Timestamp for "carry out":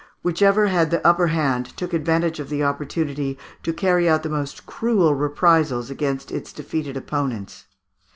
3.71-4.23